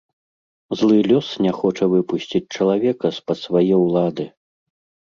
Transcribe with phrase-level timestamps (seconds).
[0.79, 4.25] Злы лёс не хоча выпусціць чалавека з-пад свае ўлады.